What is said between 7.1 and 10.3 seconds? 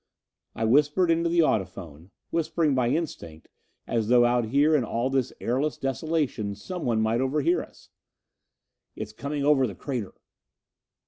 overhear us! "It's coming over the crater."